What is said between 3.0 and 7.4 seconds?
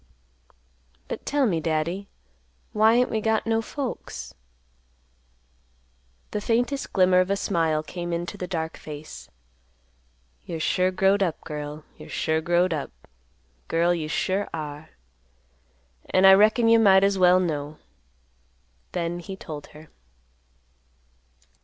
we got no folks?" The faintest glimmer of a